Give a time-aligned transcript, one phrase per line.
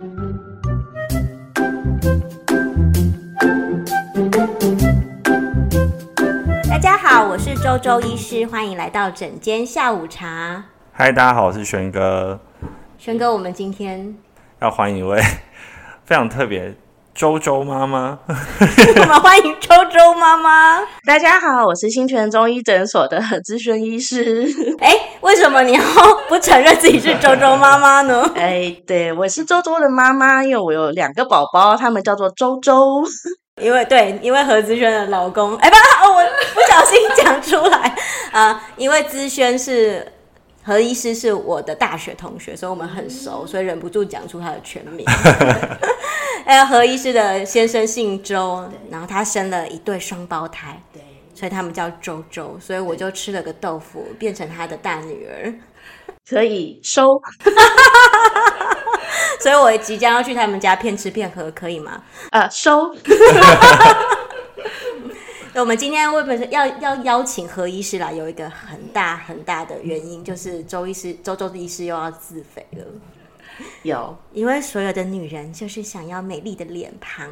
[0.00, 0.06] 大
[6.78, 10.64] 家好，我是周周医师，欢迎来到整间下午茶。
[10.90, 12.40] 嗨，大家好，我是轩哥。
[12.96, 14.16] 轩哥，我们今天
[14.60, 15.20] 要欢迎一位
[16.06, 16.74] 非常特别。
[17.14, 20.80] 周周妈妈， 我们欢迎周周妈妈。
[21.04, 24.48] 大家好，我是新泉中医诊所的资深医师。
[24.80, 25.82] 哎，为什么你要
[26.28, 28.30] 不承认自己是周周妈妈呢？
[28.36, 33.04] 哎，对，我是周周的妈妈，因为我有两个宝宝，他们叫做周周。
[33.60, 36.22] 因为对，因为何资轩的老公，哎，不，我
[36.54, 37.76] 不小心讲出来
[38.32, 40.06] 啊、呃，因为资轩是。
[40.62, 45.06] 何医师是我的大学同学，所以我们很熟，所以忍不住讲出他的全名。
[46.50, 51.00] 哎，何医师的先生姓周，然后他生了一对双胞胎，对，
[51.32, 55.54] 所以他们叫周周，所以我就吃了个豆腐，变成他的大女儿，
[56.28, 57.04] 可以收。
[59.38, 62.02] 所以我即将要去他们家骗吃骗喝，可以吗？
[62.32, 62.92] 呃，收。
[65.54, 68.12] 我们今天为什么要要邀请何医师来？
[68.12, 72.84] 有一个很大很大的原因，就是周医师周周的医师又要自肥了。
[73.82, 77.30] 有，因为所有的女人就是想要美丽的脸庞，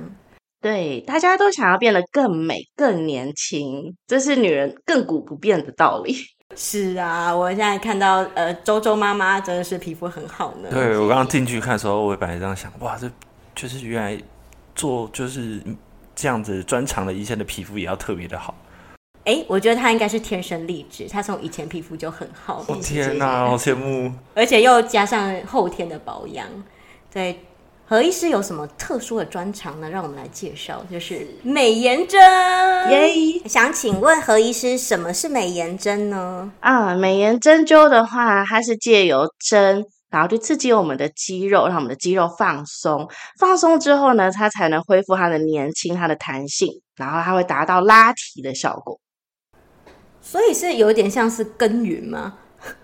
[0.60, 6.14] 对，大家都想要变得更美、更年轻，这是女人亘古不变的道理。
[6.56, 10.68] 是啊，我现在看到呃，周周妈妈真的是皮肤很好呢。
[10.70, 13.10] 对，我刚刚进去看的时候，我本来这样想，哇，这
[13.54, 14.22] 就是原来
[14.74, 15.62] 做就是。
[16.20, 18.52] 这样子专长的医生的皮肤也要特别的好。
[19.28, 22.64] 哎，我觉得他应该是天生丽质，他从以前皮肤就很好。
[22.66, 24.10] 哦天哪，好羡慕！
[24.34, 26.46] 而且又加上后天的保养。
[27.12, 27.38] 对，
[27.86, 29.90] 何医师有什么特殊的专长呢？
[29.90, 32.18] 让我们来介绍，就是美颜针。
[32.90, 33.38] 耶！
[33.46, 36.50] 想请问何医师，什么是美颜针呢？
[36.60, 39.84] 啊，美颜针灸的话，它是借由针。
[40.10, 43.06] 然后去刺激我们的肌肉，让我们的肌肉放松。
[43.38, 48.98] 放松之后呢，它才能恢复它的年轻、它的弹性，然后它会达到拉提的效果。
[50.20, 52.38] 所以是有点像是耕耘吗？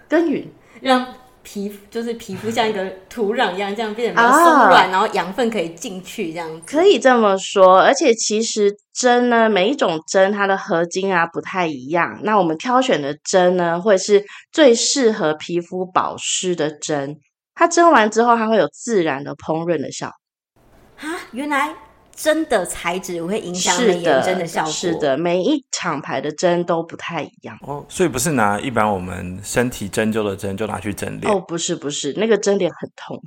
[0.08, 0.46] 耕耘
[0.80, 1.06] 让。
[1.46, 7.82] 皮肤就是皮肤像一个土壤一样，这样变得比较松软，然后养分可以进去，这样子可以这么说。
[7.82, 12.18] 而且其实针呢，每一种针它的合金啊不太一样。
[12.22, 17.18] 那我们挑选的针呢，会是最适合皮肤保湿的针。
[17.54, 21.10] 它蒸完之后，它会有自然的烹饪的效果。
[21.10, 21.74] 啊，原来。
[22.14, 24.72] 针的材质会影响美颜针的效果。
[24.72, 27.84] 是的，是的，每一厂牌的针都不太一样哦。
[27.88, 33.20] 所以不是拿一般我们身体针灸的针就拿去针脸哦，不是不是，那个针脸很痛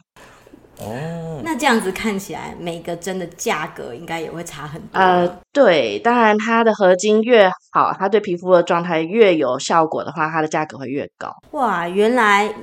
[0.80, 1.42] 哦。
[1.44, 5.00] 那这样子看起来，每个针的价格应该也会差很多。
[5.00, 11.32] 呃，对，当然它的合金越好，它对皮肤的状态越有效果的话，它的价格会越高。
[11.52, 12.54] 哇，原来。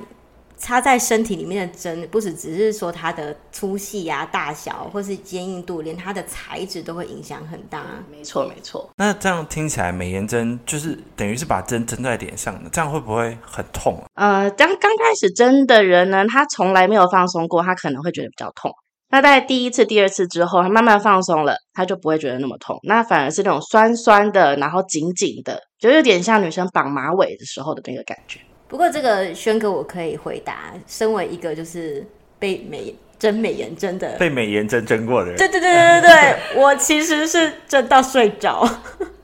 [0.65, 7.83] 插在身体里面的针，不是只是说它的粗细啊、大小，或是坚硬度，连它的材质都会影响很大。
[8.09, 8.89] 没错，没错。
[8.97, 14.39] 那这样听起来，美颜针就是等于是把针针在脸上的，这样会不会很痛啊？
[14.39, 18.71] 呃，刚刚开始针的人呢，他从来没有放松过，他可能会觉得比较痛。
[19.09, 22.79] 那在第一次、第二次之后，他慢慢放松了，他就不会觉得那么痛。
[22.81, 28.39] 那反而是那种酸酸的，然后紧紧的，就有点像女生绑马尾的时候的那个感觉。
[28.67, 32.05] 不过这个轩哥我可以回答，身为一个就是
[32.39, 38.67] 被美真美颜针的被美颜针针过的人，对对对对对对，我其实是针到睡着，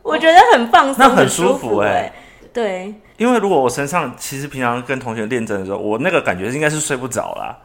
[0.02, 2.14] 我觉得很放松，那很舒服哎、欸，
[2.54, 7.58] 对，因为如果我身上其实平常跟同学练针的时候，我那个感觉应该是睡不着啦。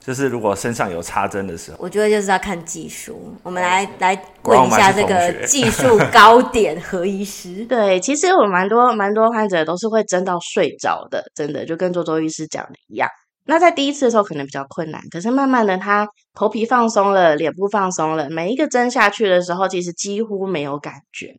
[0.00, 3.34] 就是如果身上有插针的时候，我觉得就是要看技术。
[3.42, 7.64] 我们来来问一下这个技术高点何医师。
[7.68, 13.08] 对，其实我蛮多蛮多患者都是会针到睡着的，真的就跟周周医师讲的一样。
[13.46, 21.34] 那在第一次的时候可能比较困难，可是慢慢的他头皮放松了，脸部放松了，每一个针下去的时候，其实几乎没有感觉。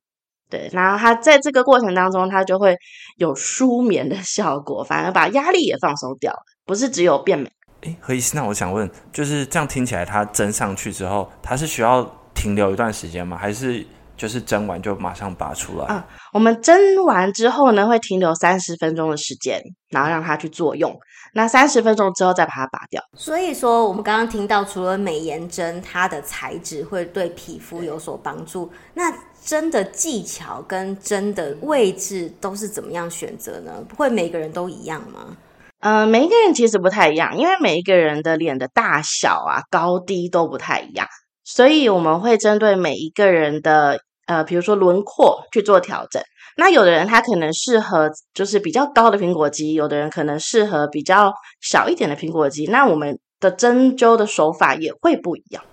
[0.48, 2.78] 对，然后他在这个过程当中，他就会
[3.18, 7.50] 有舒眠的效果，反而把压力也放松掉了，不是只有变美。
[7.82, 12.04] 哎，何医师，那我想问，就是这样听起来，他针上去之后，他是需要
[12.36, 13.36] 停留一段时间吗？
[13.36, 13.84] 还是
[14.16, 15.86] 就是蒸完就马上拔出来？
[15.88, 19.60] 啊，我们蒸完之后呢，会停留三十分钟的时间，
[19.90, 20.96] 然后让它去作用。
[21.34, 23.02] 那三十分钟之后再把它拔掉。
[23.18, 33.84] 所以说，我们刚刚听到，除了美颜针，它的材质会对皮肤有所帮助，那针的技巧跟针的位置都是怎么样选择呢？
[33.90, 35.36] 不会每个人都一样吗？
[35.82, 41.06] 嗯、呃，每一个人其实不太一样，因为每一个人的脸的大小啊、高低都不太一样，
[41.46, 46.22] 所以我们会针对每一个人的呃，比如说轮廓去做调整。
[46.58, 51.32] 那有的人他可能适合就是比较高的苹果肌，有的人可能适合比较
[51.62, 52.66] 小一点的苹果肌。
[52.66, 55.64] 那我们的针灸的手法也会不一样。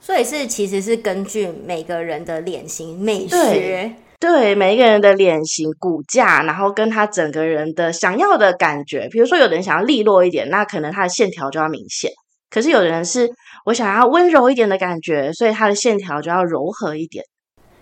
[0.00, 9.08] 所以是其实是根据每个人的脸型美学，对，对每一个人的脸型骨架，然后跟他整个人的想要的感觉。
[9.10, 12.10] 比如说，有的人想要利落一点，那可能他的线条就要明显；
[12.50, 13.30] 可是有的人是
[13.68, 17.22] 我想要温柔一点的感觉，所以它的线条就要柔和一点。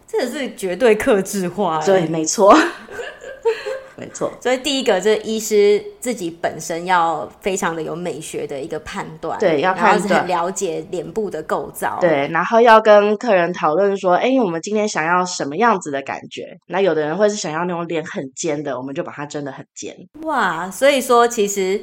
[0.05, 2.53] 这是绝对克制化，对，没错。
[3.99, 16.43] 没错，所以第一个，这医师自己本身要非常的有美学的一个判断，对，要判断，很了解脸部的构造，对，然后要跟客人讨论说，哎，我们今天想要什么样子的感觉？
[16.67, 19.97] 那有的人会是想要那种脸很尖的，我们就把它真的很尖。
[20.25, 21.81] 哇，所以说其实，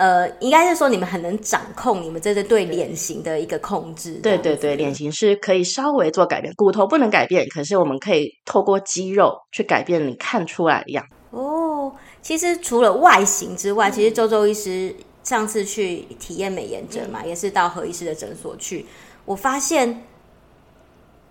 [0.00, 4.14] 呃，应该是说你们很能掌控你们这是对脸型的一个控制。
[4.22, 11.14] 对对对，脸型是可以稍微做改变，骨头不能改变，可是我们可以透过肌肉去改变你看出来的样子。
[11.36, 11.92] 哦，
[12.22, 18.86] 其实除了外形之外，其实周周医师上次去体验美颜针嘛，也是到何医师的诊所去，
[19.26, 20.04] 我发现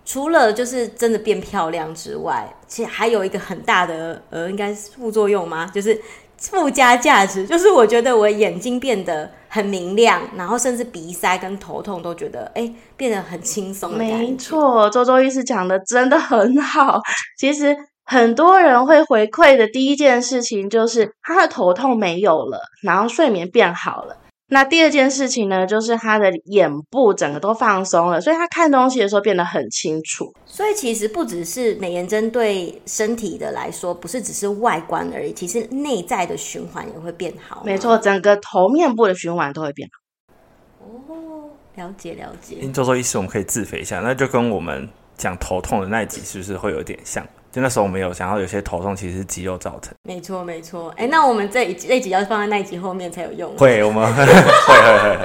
[0.04, 5.66] 除了就是真的变漂亮之外，其实还有一个很大的呃，应该是副作用吗？
[5.74, 6.00] 就是
[6.40, 13.96] 附加价值，就是我觉得我眼睛变得很明亮，然后甚至鼻塞跟头痛都觉得哎变得很轻松。
[13.96, 17.00] 没错，周周医师讲的真的很好，
[17.38, 17.76] 其实。
[18.02, 24.16] 很多人会回馈的第一件事情就是他的头痛没有了，然后睡眠变好了。
[24.52, 30.34] 那第二件事情呢，就是他的眼部整个都放松了，所以他看东西的时候变得很清楚。
[30.44, 37.62] 所以其实不只是美颜针对身体的来说，不是只是外观而已，其实内在的循环也会变好。
[37.64, 40.84] 没错，整个头面部的循环都会变好。
[40.84, 42.56] 哦，了解了解。
[42.72, 47.24] 周周医师，我们可以自肥一下，那就跟我们讲头痛的那一集是不是会有点像？
[47.52, 49.92] 就那时候我们有想要有些头痛，其实是肌肉造成。
[50.02, 50.94] 没错，没错。
[50.96, 53.56] 哎，那我们这一这一集要放在那一集后面才有用。
[53.56, 55.18] 会，我们会会会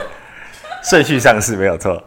[0.84, 2.04] 顺序上是没有错。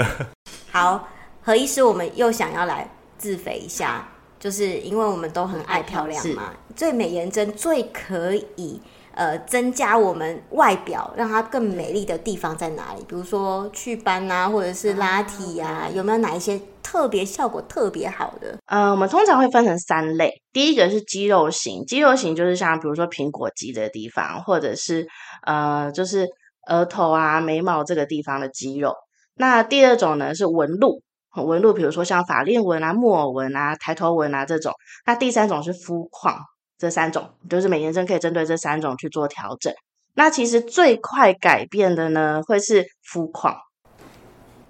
[0.70, 1.08] 好，
[1.42, 2.86] 何医师，我们又想要来
[3.16, 4.06] 自肥一下，
[4.38, 6.52] 就是因为我们都很爱漂亮嘛。
[6.74, 8.80] 最美颜针最可以
[9.16, 13.04] 呃增加我们外表，让它更美丽的地方在哪里？
[13.08, 16.60] 比如说祛斑啊，或者是拉提啊，有没有哪一些？
[16.86, 20.40] 特别效果特别好的，呃，我们通常会分成三类。
[20.52, 25.04] 第一个是肌肉型，肌肉型就是像比如说苹果肌的地方，或者是
[25.42, 26.28] 呃，就是
[26.68, 28.94] 额头啊、眉毛这个地方的肌肉。
[29.34, 31.02] 那第二种呢是纹路，
[31.34, 34.72] 纹路比如说像法令纹啊、木偶纹啊、抬头纹啊这种。
[35.04, 36.38] 那第三种是肤况，
[36.78, 39.72] 这三种就是美颜针可以针对这三种去做调整。
[40.14, 43.56] 那其实最快改变的呢会是肤况。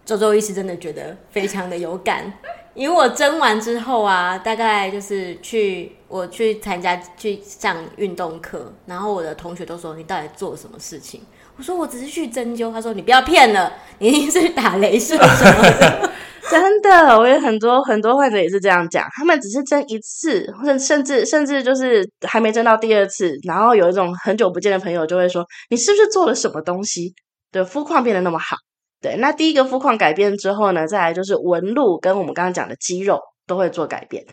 [0.04, 2.32] 周周医师真的觉得非常的有感，
[2.74, 11.22] 因为我针完之后啊，大概就是去我去参加去上运动课，然后我的同学都说，你到底做了什么事情？
[11.56, 16.10] 我说我只是去针灸，他说你不要骗了，你一定是打雷射什么。
[16.50, 27.14] 真的，我有很多很多患者也是这样讲，他们只是针一次，或者甚至甚至就是还没针到第二次，然后有一种很久不见的朋友就会说，你是不是做了什么东西，
[27.50, 28.56] 对肤况变得那么好？
[29.02, 34.24] 对，那第一个肤况改变之后呢，再来就是纹路跟我们刚刚讲的肌肉都会做改变。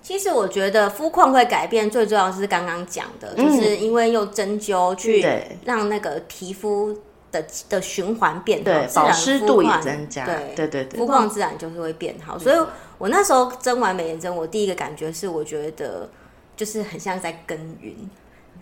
[0.00, 5.24] 其实我觉得肤况会改变，最重要是刚刚讲的，嗯、就是因为用针灸去
[5.64, 6.96] 让那个皮肤
[7.32, 10.24] 的的循环变好，对，保湿度也增加。
[10.24, 12.38] 对对对对，肤况自然就是会变好。
[12.38, 12.66] 所以
[12.98, 16.08] 我那时候蒸完美颜针，我第一个感觉是，我觉得
[16.54, 17.96] 就是很像在耕耘。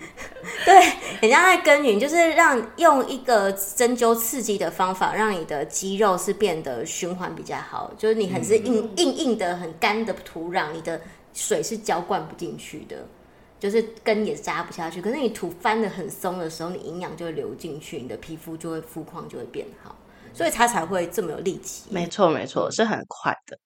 [0.65, 0.81] 对，
[1.21, 7.93] 很像在耕耘，就是让用一个针灸刺激的方法，让你的肌肉是变得循环比较好。
[7.99, 10.99] 就是你很是硬硬硬的、很干的土壤，你的
[11.35, 12.97] 水是浇灌不进去的，
[13.61, 15.01] 就是根也扎不下去。
[15.01, 19.95] 可是你土翻的很松的时候，你营养就会流进去，你的皮肤就会肤况就会变好，
[20.33, 21.85] 所以它才会这么有力气。
[21.91, 23.59] 没错，没错，是很快的。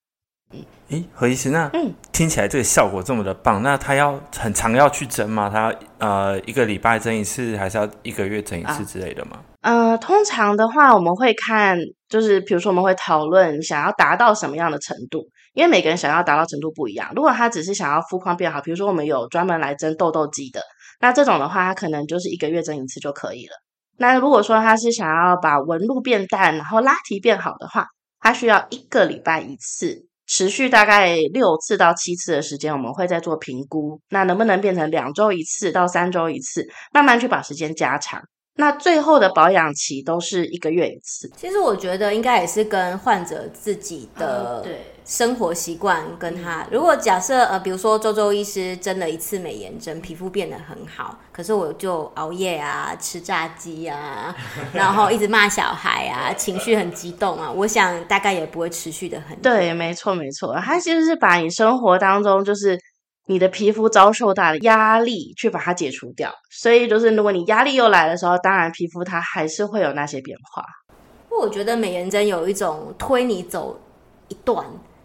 [0.52, 0.60] 嗯
[0.90, 5.48] 诶，何医师，那嗯听起来这个效果这么的棒，那他要很常要去蒸吗？
[5.50, 9.40] 他要呃一个礼拜蒸一次，还是要一个月蒸一次之类的吗？
[9.62, 17.10] 呃，通常的话，我们会看，就是比如说我们会讨论想要达到什么样的程度，因为每个人想要达到程度不一样。
[17.16, 20.60] 如果他只是想要肤况变好，比如说我们有专门来蒸痘痘肌的，
[21.00, 23.52] 那这种的话，他可能就是一个月蒸一次就可以了。
[23.96, 27.86] 那如果说他是想要把纹路变淡，然后拉提变好的话，
[28.20, 30.06] 他需要一个礼拜一次。
[30.26, 34.00] 持续大概六次到七次的时间，我们会再做评估。
[34.08, 38.22] 那能不能变成两周一次到三周一次，慢慢去把时间加长。
[38.56, 41.30] 那最后的保养期都是一个月一次。
[41.36, 44.66] 其实我觉得应该也是跟患者自己的
[45.04, 54.34] 生活习惯跟他，如果假设呃，比如说周周医师针了一次美颜针，皮肤变得很好，可是我就熬夜啊，吃炸鸡啊，
[54.72, 59.42] 然后一直骂小孩啊，情绪很激动啊，我想大概也不会持续的很久。
[59.42, 62.78] 对，没错没错，他其实是把你生活当中就是
[63.26, 70.64] 你的皮肤遭受到的压力去把它解除掉，所以就是如果你压力又来的时候，当然皮肤它还是会有那些变化。
[71.28, 73.78] 不过我觉得美颜针有一种推你走
[74.28, 74.64] 一段。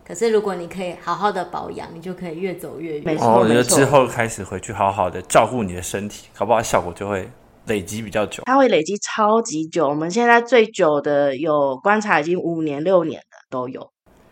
[0.10, 3.18] 可是，如果你可以好好的保养，你就可以越走越远。
[3.20, 7.30] 哦，我觉得之后开始回去好好的照顾你的身体，搞不好效果就会
[7.68, 8.42] 累积比较久。
[8.48, 13.88] 它会累积超级久，我们现在最久的有观察已经五年、六年了都有。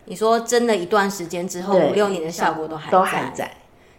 [0.06, 3.48] 你说真的，一段时间之后，五六年的效果都还都还在。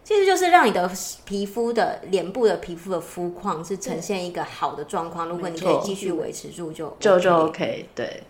[0.04, 0.92] 其实就是让你的
[1.24, 5.30] 皮肤的脸部的皮肤的肤况是呈现一个好的状况。
[5.30, 7.86] 如果你可以继续维持住就，就、OK、就就 OK。
[7.96, 8.24] 对。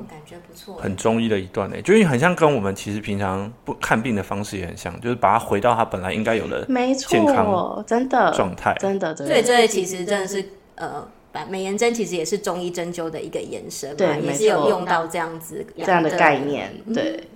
[0.00, 6.64] 我感觉不错，很中医的一段呢，就是很像跟我们其实平常不看病的方式也很像，就是把它回到它本来应该有的
[6.96, 9.14] 健康真的状态，真的。
[9.14, 10.44] 所以这其实真的是
[10.76, 11.06] 呃，
[11.48, 16.72] 美颜针其实也是中医针灸的一个延伸嘛，对，也是有用到这样子这样的概念。
[16.94, 17.28] 对、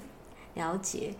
[0.54, 1.12] 嗯，了解。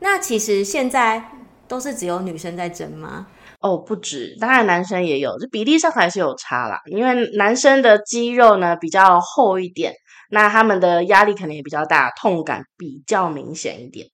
[0.00, 1.22] 那其实现在
[1.66, 3.26] 都是只有女生在针吗？
[3.60, 6.80] 哦，不止，当然男生也有，这比例上还是有差啦。
[6.90, 9.94] 因为男生的肌肉呢比较厚一点。
[10.32, 14.06] 那他们的压力可能也比较大，痛感比较明显一点，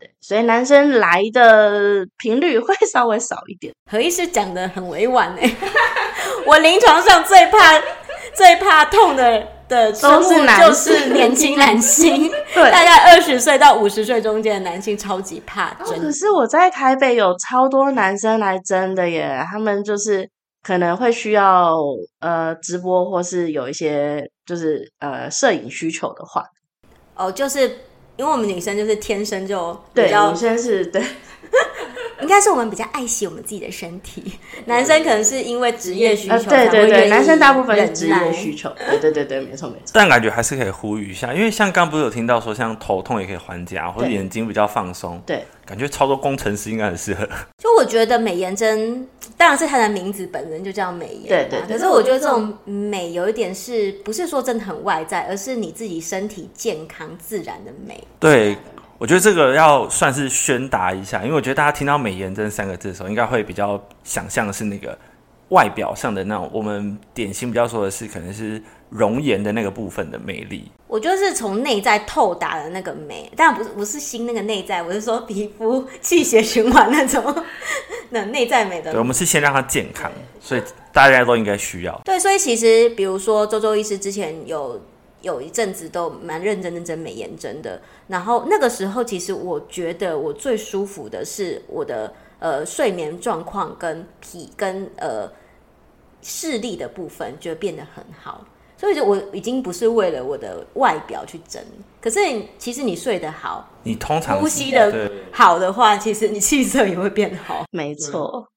[0.00, 3.74] 对，所以男生来的频率会 稍微少一点。
[3.90, 5.56] 何医师讲的很委婉哎，
[6.46, 7.78] 我临床上最怕
[8.34, 15.98] 最怕痛的的都是就是 年轻男性， 对，大概二十岁到五十岁中间的男性超级怕针。
[15.98, 20.28] 哦，可是我在台北有超多男生来针的耶，他们就是。
[20.60, 21.76] 可能会需要
[22.18, 26.44] 呃直播，或是有一些就是呃摄影需求的话，
[27.14, 27.60] 哦，就是
[28.16, 31.02] 因为我们女生就是天生就比较对，女生是对。
[32.20, 34.22] 应该是我们比较爱惜我们自己的身体，
[34.64, 36.38] 男生可能是因为职业需求。
[36.50, 38.72] 对对对，男生大部分是职业需求。
[38.88, 39.92] 对对对对，没错没错。
[39.92, 45.20] 但感觉还是可以呼吁一下，因为像刚不是有听到说，像头痛也可以缓解，或者眼睛比较放松。
[45.24, 47.24] 对，感觉超多工程师应该很适合。
[47.58, 49.06] 就我觉得美颜针，
[49.36, 51.28] 当然是它的名字本身就叫美颜。
[51.28, 51.60] 对对。
[51.68, 58.02] 可是我觉得这种美有一点是不是说真的很外在，而是你自己身体健康自然的美。
[58.18, 58.56] 对。
[58.98, 64.98] 我觉得这个要算是宣达一下，因为我觉得大家听到美颜针三个字的时候，应该会比较想象的是那个
[65.50, 70.68] 外表上的那种，我们典型比较说的是可能是容颜的那个部分的美丽。
[70.88, 77.44] 我觉得是从内在透达的那个美，但不是不是心那个内在，我是说皮肤气血循环那种
[78.10, 78.90] 那内在美的。
[78.90, 80.62] 对，我们是先让它健康，所以
[80.92, 82.00] 大家都应该需要。
[82.04, 84.80] 对，所以其实比如说周周医师之前有。
[85.20, 95.28] 有一阵子都蛮认真的针美颜针的，然后那个时候其实我觉得我最舒服的是我的呃睡眠状况跟皮跟呃
[96.22, 98.46] 视力的部分就变得很好，
[98.76, 101.60] 所以就我已经不是为了我的外表去整，
[102.00, 102.20] 可是
[102.56, 107.64] 其实你睡得好，你通常呼吸的好的话，其实你气色也会变好。
[107.72, 108.48] 没错，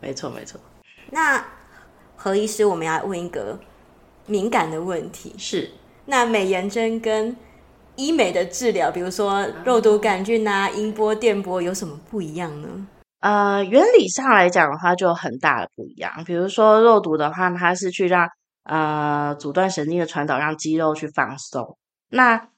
[0.00, 0.58] 没错，没错。
[1.10, 1.46] 那
[2.16, 3.58] 何医师，我们要问一个
[4.24, 5.70] 敏感的问题是。
[6.10, 7.36] 那美颜针跟
[7.96, 12.86] 医美的治疗，比如说肉毒杆菌啊、音波、电波，有什么不一样呢？
[13.20, 16.24] 呃，原理上来讲的话，就很大的不一样。
[16.24, 18.26] 比如说肉毒的话，它是去让
[18.64, 21.76] 呃阻断神经的传导，让肌肉去放松。
[22.08, 22.48] 那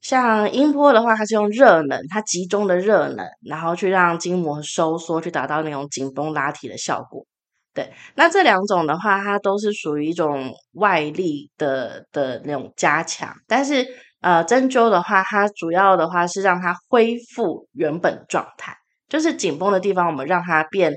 [0.00, 7.26] 像音波的话，它是用热能，它集中的热能，然后去让筋膜收缩，去达到那种紧绷拉提的效果。
[7.74, 13.86] 对，那这两种的话，它都是属于一种外力的的那种加强，但是
[14.20, 18.76] 呃，针灸的话，它主要的话是让它恢复原本状态，
[19.08, 20.92] 就是紧绷的地方，我们让它变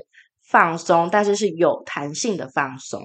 [0.48, 3.02] 放松，但是是有弹性的放松。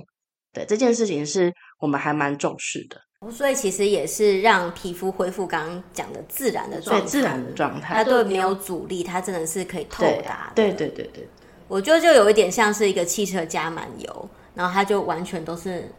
[0.53, 2.99] 对，这件事情是我们还蛮重视的。
[3.31, 10.51] 所以其实也是让皮肤恢复刚刚讲的自然的状态，对，自然的状态，它都没有阻力，它真的是可以透达。
[10.53, 11.27] 对对对对对。
[11.71, 15.89] 我觉得就有一点像是一个汽车加满油，然后它就完全都是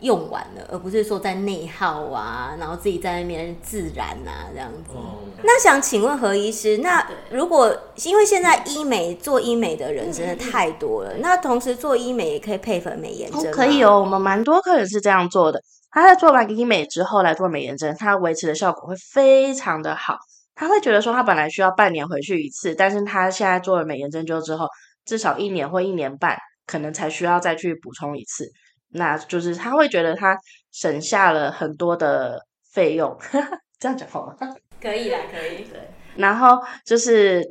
[0.00, 4.94] 用完了，而不是说在内耗啊，然后自己在那边自燃啊这样子。
[4.94, 13.52] 哦、那想请问何医师，那如果因为现在医美做医美的人真的太多了，那同时做医美也可以配合美颜针、哦？
[13.52, 15.60] 可以哦，我们蛮多客人是这样做的。
[15.90, 20.16] 他在做完医美之后来做美颜针，他维持的效果会非常的好。
[20.54, 24.66] 他会觉得说他本来需要半年回去一次，但是他现在做了美颜针灸之后。
[25.10, 26.38] 至少一年或一年半，
[26.68, 28.48] 可能才需要再去补充一次。
[28.92, 30.38] 那就是他会觉得他
[30.70, 32.40] 省下了很多的
[32.72, 33.18] 费用，
[33.80, 34.36] 这样讲好吗？
[34.80, 35.64] 可以啦，可以。
[35.64, 35.80] 对，
[36.14, 37.44] 然后就是，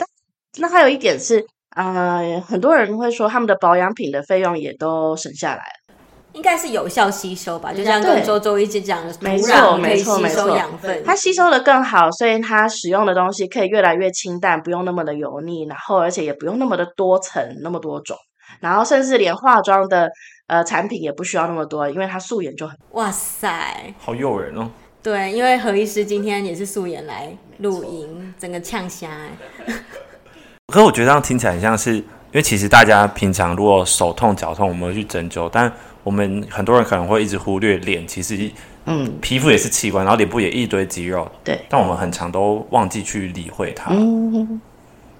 [0.59, 5.88] 那还有一点是，呃，很多人会说他们的保养品的费用也都省下来了。
[6.33, 18.15] 应该是有效吸收吧，就像跟周周一直讲的，没错，没错，没错，养分它吸收的更好，所以它使用的东西可以越来越清淡，不用那么的油腻，然后而且也不用那么的多层，那么多种，
[18.59, 20.09] 然后甚至连化妆的
[20.47, 22.77] 呃产品也不需要那么多，因为它素颜就很。
[22.91, 24.69] 哇塞，好诱人哦！
[25.01, 29.29] 对，因为何医师今天也是素颜来录音，整个呛虾哎。
[30.67, 35.71] 可是我觉得这样听起来很像是，因为其实大家平常如果手痛脚痛，我们会去针灸，但
[36.09, 38.49] 我们很多人可能会一直忽略脸，其实，
[38.85, 44.59] 嗯，皮肤也是器官，然后脸部也一堆肌肉，对，但我们很常都忘记去理会它，嗯，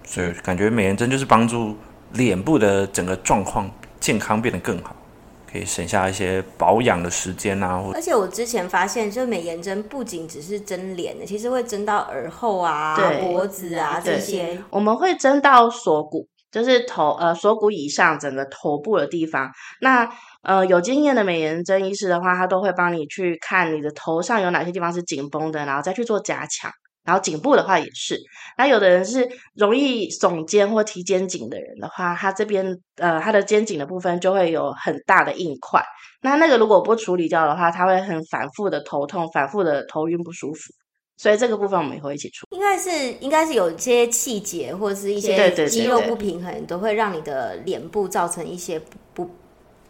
[0.03, 1.77] 所以感觉美颜针就是帮助
[2.13, 3.69] 脸部的整个状况
[4.00, 4.96] 健康变得更好，
[5.51, 7.84] 可以省下一些保养的时间啊。
[7.93, 16.27] 而且我之前发现，就美颜针不仅只是针脸的，其实会针到耳后啊、脖子啊这些，我们会针到锁骨。
[16.51, 20.10] 就是头呃锁骨以上整个头部的地方，那
[20.41, 26.72] 呃有经验的美颜针医师的话，他都会帮你去看你的头上有哪些地方是紧绷的，然后再去做加强。
[27.05, 28.19] 然后颈部的话也是，
[28.55, 35.81] 那有的人是容易耸肩或提肩颈的人的话，他这边呃他的肩颈的部分就会有很大的硬块，
[36.22, 40.60] 那那个如果不处理掉的话，他会很反复的头痛，反复的头晕不舒服。
[41.17, 42.46] 所以这个部分我们也会一起出。
[42.51, 48.79] 应该是应该是有一些气节或者是一些肌肉不平衡，都会让你的脸部造成一些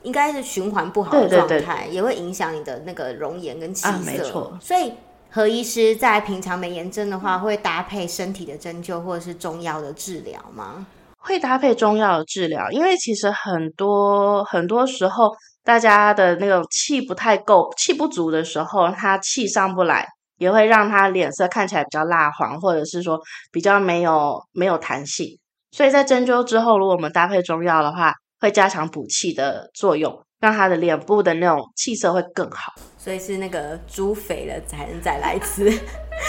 [0.03, 3.89] 应该是循环不好的状态，对对对，也会影响你的那个容颜跟气色。
[3.89, 4.57] 啊，没错。
[4.61, 4.93] 所以
[5.29, 10.87] 何医师在平常美颜针的话，会搭配身体的针灸或者是中药的治疗吗？
[11.17, 15.31] 会搭配中药的治疗，因为其实很多很多时候
[15.63, 20.07] 大家的那种气不太够，气不足的时候，他气上不来。
[20.39, 23.19] 也会让他脸色看起来比较蜡黄，或者是说
[23.51, 25.37] 比较没有没有弹性。
[25.71, 32.73] 所以在针灸之后，如果我们搭配中药的话，会加强补气的作用，让他的脸部的那种气色会更好。
[32.97, 35.71] 所以是那个猪肥了才能再来吃，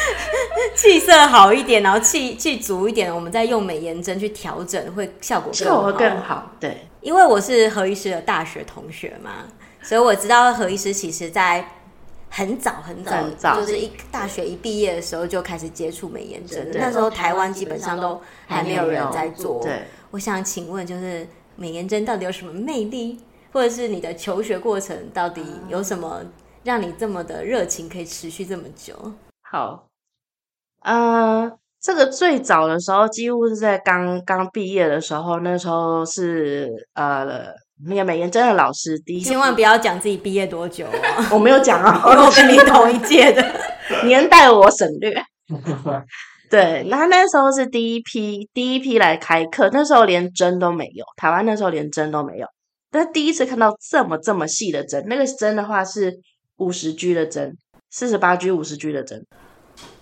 [0.75, 5.75] 气色好一点，然后气气足一点，我们再用美颜针去调整，会效果更好。
[5.75, 6.53] 效果更好。
[6.61, 9.45] 对，因为我是何医师的大学同学嘛，
[9.83, 11.65] 所以我知道何医师其实在。
[12.33, 16.71] 很早很早，很早就是一大学一毕业的时候就开始接触美颜针。
[16.75, 19.61] 那时候台湾基本上都还没有人在做。
[19.65, 21.27] 对，我想请问，就是
[21.61, 23.21] 美颜针到底有什么魅力，
[23.53, 26.23] 或者是你的求学过程到底有什么
[26.65, 29.13] 让你这么的热情可以持续这么久？
[29.43, 29.85] 好，
[30.81, 37.53] 呃，这个最早的时候几乎是在刚刚毕业的时候，那时候是呃。
[37.83, 43.43] 那个美颜真的老师，第一千万不要讲自己毕业多久哦， 我没有讲啊， 我跟你同一届的，
[44.05, 45.11] 年代我省略。
[46.51, 52.47] 对，那那时候是第一批，第一批来开课，那时候连针都没有，台湾那时候连针都没有。
[52.91, 56.13] 但第一次看到这么这么细的针，那个针的话是
[56.57, 57.57] 五十 G 的针，
[57.89, 59.25] 四十八 G、五十 G 的针。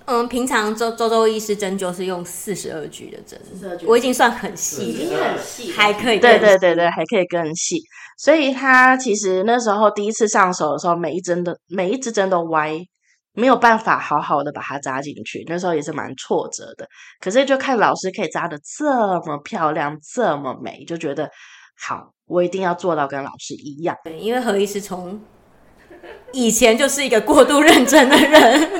[0.06, 3.38] 嗯，平常周周周医师针灸是用四十二 G 的针，
[3.86, 7.76] 我已经算很细，已经很细，还可以，对对对对，还可以更细。
[8.16, 12.72] 所以他其实那时候第一次上手的时候，每一针的每一支针都歪，
[13.38, 15.44] 没有办法好好的把它扎进去。
[15.46, 16.88] 那时候也是蛮挫折的。
[17.20, 18.84] 可是就看老师可以扎的这
[19.20, 21.30] 么漂亮，这么美，就觉得
[21.80, 23.96] 好，我一定要做到跟老师一样。
[24.02, 25.22] 对，因为何医师从
[26.32, 28.70] 以前就是一个过度认真的人。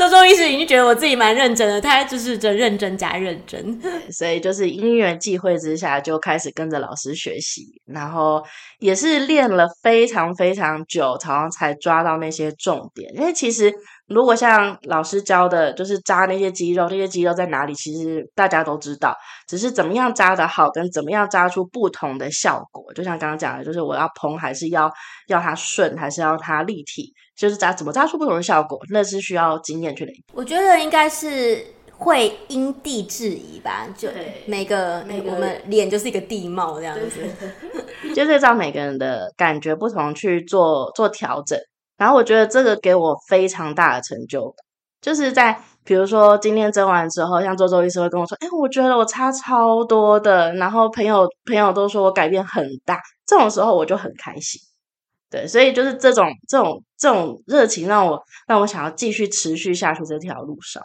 [0.00, 3.78] 周周医师已经觉得我自己蛮认真的，他就是这认真加认真，
[4.10, 8.42] 所以就是因缘际会之下就开始跟着老师学习，然后
[8.78, 13.14] 也是练了非常非常久，常常才抓到那些重点。
[13.14, 13.70] 因为其实
[14.10, 22.92] 如果像老师教的，就是扎那些肌肉，那些肌肉在哪里，其实大家都知道，只是怎么样扎的好，跟怎么样扎出不同的效果。
[22.92, 24.90] 就像刚刚讲的，就是我要蓬还是要
[25.28, 27.14] 要它顺，还是要它立体。
[27.36, 30.24] 就是扎怎么扎出不同的效果，那是需要经验去累积。
[30.34, 31.64] 我觉得应该是
[31.96, 34.10] 会因地制宜吧，就
[34.44, 37.20] 每个每个我们脸就是一个地貌这样子，
[38.14, 41.58] 就是照每个人的感觉不同去做做调整。
[42.00, 44.64] 然后我觉得这个给我非常大的成就感，
[45.02, 54.58] 就是在比如说今天针完之后，像周周医师会跟我说：“哎，我觉得我差超多的。”然后朋友朋友都说我改变很大，这种时候我就很开心。
[55.30, 60.82] 对，所以就是这种这种这种热情，让我让我想要继续持续下去这条路上。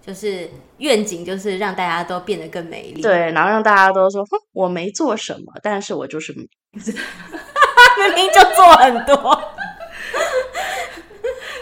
[0.00, 0.48] 就是
[0.78, 3.02] 愿景，就是让大家都变得更美丽。
[3.02, 6.46] 对，然后让大家都说，哼，我没做什么，但是我就是 明
[8.14, 9.42] 明就做很多。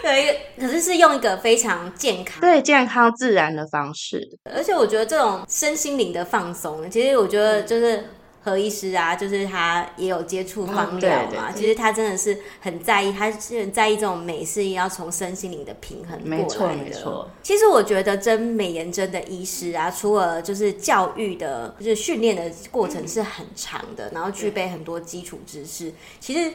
[0.09, 4.27] 有一个，可是是用一个非常健康、对健康自然的方式。
[4.53, 8.03] 而且我觉得这种身心灵的放松，其实我觉得就是。
[8.43, 11.55] 何医师啊，就是他也有接触芳疗嘛、嗯。
[11.55, 16.43] 其实他真的是很在意，他是很在意这种美是要从身心灵的平衡过来的。
[16.43, 17.29] 没错，没错。
[17.43, 26.51] 其实我觉得真美颜针的医师啊，除了就是教育的，就是训练的过程是很长的，然后具备很多基础知识，其实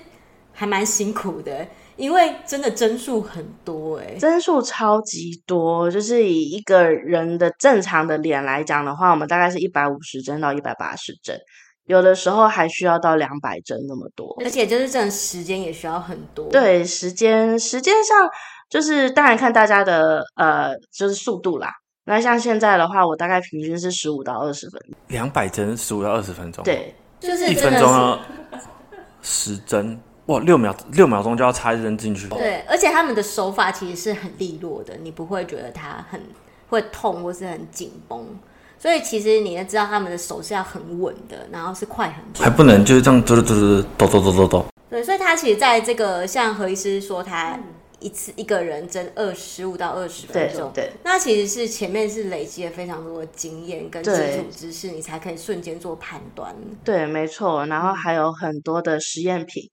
[0.59, 1.67] 还蛮辛苦的，
[1.97, 5.91] 因为真的针数很多哎、欸，针数超级多。
[5.91, 11.39] 就是以一个人的正常的脸来讲的话，我们大概是一百五十针到一百八十针。
[11.85, 16.49] 有的时候还需要到两百针那么多，而且就是这种时间也需要很多。
[16.49, 18.29] 对，时间时间上
[18.69, 21.71] 就是当然看大家的呃就是速度啦。
[22.05, 24.97] 那像现在的话，我大概平均是十五到二十分钟。
[25.09, 28.19] 两百针十五到二十分钟，对，就是一分钟
[29.23, 32.29] 十针哇，六秒六秒钟就要插一针进去。
[32.29, 36.21] 对，而且他们的手法其实是很利落的，你不会觉得它很
[36.69, 38.27] 会痛或是很紧绷。
[38.79, 44.65] 所以其实你要知道，他们的手是要很稳的，然后是快很准，还不能就是这样嘟嘟嘟嘟抖抖抖抖抖。
[44.91, 47.59] 对，所以他其实在这个像何医师说，他
[47.99, 56.55] 一次一个人蒸二十五到二十分钟，对，那其实是前面是累积了非常多的经验跟基础知识，你才可以瞬间做判断。
[56.85, 57.65] 对，没错。
[57.67, 59.71] 然后还有很多的实验品。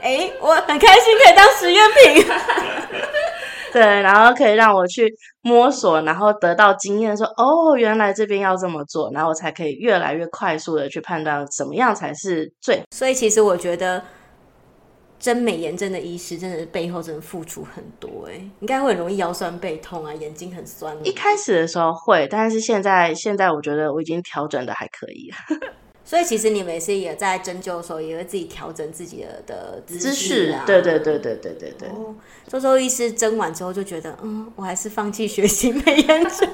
[0.00, 2.26] 哎、欸，我很开心可以当实验品。
[3.72, 12.80] 对，然后可以让我去摸索，然后得到经验，说哦，原来这边要这么做，然后我才可以越来越快速的去判断怎么样才是最。
[12.94, 14.00] 所以其实我觉得，
[15.24, 20.94] 针美颜针的医师真的是背后真的付出很多，哎，应该会很容易腰酸背痛啊，眼睛很酸。
[21.02, 25.70] 一开始的时候会，但是现在现在我觉得我已经调整的还可以了。
[26.04, 30.62] 所以其实你每次也在针灸的时候，也会自己调整自己的的姿势啊。
[30.66, 31.88] 对对对对对对对。
[31.88, 32.14] 哦，
[32.46, 36.46] 周周医师针完之后就觉得，嗯，我还是放弃学习美颜针，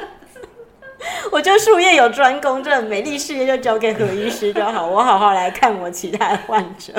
[1.32, 6.94] 我就术业有专攻，这美丽事业就交给何医师就好，我好好来看我其他的患者。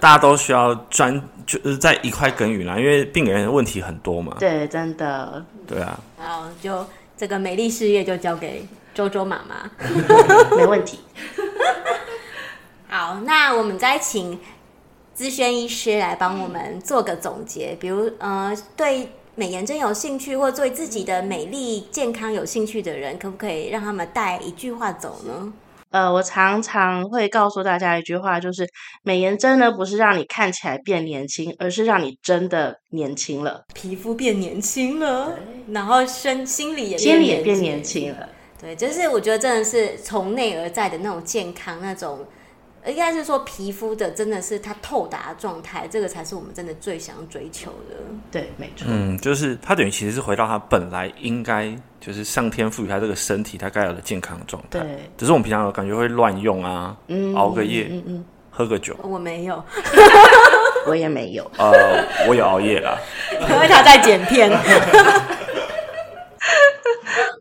[0.00, 4.36] 大家都需要专，就是在一块耕耘啦，因为病人的问题很多嘛。
[4.38, 5.44] 对，真的。
[5.66, 5.98] 对啊。
[6.16, 9.70] 好，就这个美丽事业就交给周周妈妈，
[10.56, 11.00] 没问题。
[12.88, 14.38] 好，那我们再请
[15.14, 17.76] 资轩医师来帮我们做个总结。
[17.78, 25.52] 比如，呃，对美颜针有兴趣，或对自己的美丽健康有兴趣的人，可不可以让他们带一句话走呢？
[25.90, 28.66] 呃，我常常会告诉大家一句话，就是
[29.02, 35.36] 美颜针呢，不是让你看起来变年轻，而是让你真的年轻了，皮肤变年轻了，
[35.68, 38.28] 然后身心理也心里也变年轻了。
[38.60, 42.26] 对，就是我觉得真的是从内而在的那种健康，那种
[42.86, 47.96] 应该是说皮肤的真的是它透达的状态，这个才是我们真的最想追求的。
[48.30, 48.86] 对，没错。
[48.88, 54.80] 嗯，就是它等于其实是回到它本来应该就是上天赋予它这个身体它该有的健康状态。
[54.80, 58.96] 对，只是我们平常有感觉会乱用啊，嗯，熬个夜，嗯嗯，喝个酒。
[59.02, 59.62] 我没有，
[60.86, 61.44] 我也没有。
[61.58, 61.72] 呃，
[62.26, 62.98] 我有熬夜啦，
[63.32, 64.50] 因为他在剪片。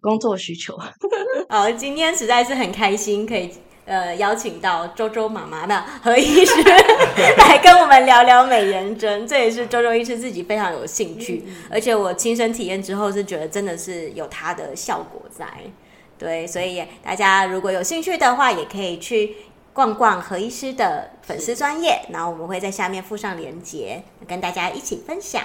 [0.02, 0.80] 工作需求，
[1.50, 3.52] 好，今天实在是很开心，可以
[3.90, 6.54] 呃邀请到周周妈妈的何医师
[7.38, 15.46] 来跟我们聊聊美颜针，这也是周周医师自己非常有兴趣，而且我亲身体验之后是觉得真的是有它的效果在，
[16.20, 19.36] 对，所以大家如果有兴趣的话，也可以去
[19.74, 25.42] 逛逛何医师的粉丝专业，然后我们会在下面附上链接，跟大家一起分享。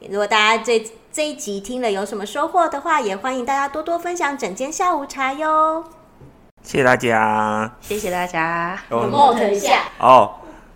[0.00, 5.84] 如果大家这这一集听了有什么收获的话，也欢迎大家多多分享整间下午茶哟。
[6.62, 8.78] 谢谢大家，谢谢大家。
[8.90, 9.80] 我一下。
[9.98, 10.30] 哦，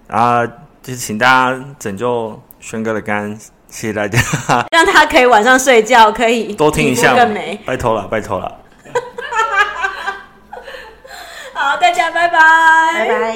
[0.09, 0.47] 然后
[0.83, 4.19] 就是请大家拯救轩哥的肝，谢谢大家，
[4.73, 7.15] 让他可以晚上睡觉可以多听一下，
[7.67, 8.59] 拜托了，拜托了。
[11.55, 13.35] 好，大家拜拜，拜拜。